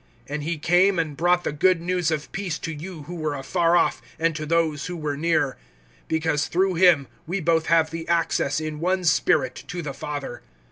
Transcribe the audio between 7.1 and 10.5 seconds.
we both have the access in one Spirit to the Father.